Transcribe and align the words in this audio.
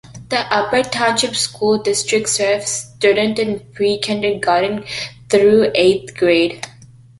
The 0.29 0.39
Upper 0.51 0.81
Township 0.81 1.35
School 1.35 1.77
District 1.77 2.27
serves 2.27 2.71
students 2.71 3.39
in 3.39 3.59
pre-kindergarten 3.75 4.83
through 5.29 5.71
eighth 5.75 6.17
grade. 6.17 6.65